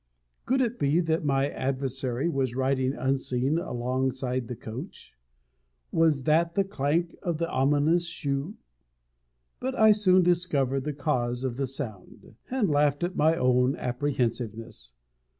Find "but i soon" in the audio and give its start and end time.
9.59-10.23